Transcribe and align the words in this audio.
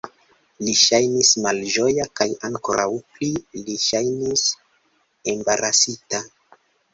Li 0.67 0.71
ŝajnis 0.83 1.29
malĝoja 1.43 2.07
kaj 2.19 2.27
ankoraŭ 2.49 2.87
pli 3.19 3.29
li 3.67 3.77
ŝajnis 3.85 4.47
embarasita. 5.35 6.25